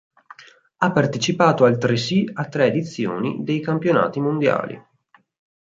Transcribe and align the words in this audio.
Ha 0.77 0.91
partecipato 0.91 1.63
altresì 1.63 2.27
a 2.33 2.45
tre 2.45 2.65
edizioni 2.65 3.43
dei 3.43 3.59
campionati 3.61 4.19
mondiali. 4.19 4.83